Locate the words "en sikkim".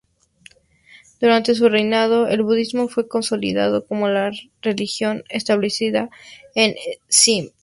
6.55-7.51